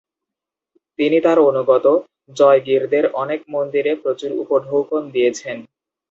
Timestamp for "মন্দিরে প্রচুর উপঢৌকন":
3.53-5.01